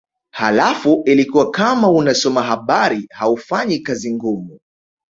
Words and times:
Halafu 0.31 1.03
ilikuwa 1.05 1.51
kama 1.51 1.89
unasoma 1.89 2.43
habari 2.43 3.07
haufanyi 3.11 3.79
kazi 3.79 4.13
ngumu 4.13 4.59